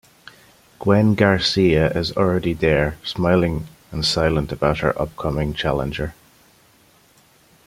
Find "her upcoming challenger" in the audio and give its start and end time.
4.79-6.15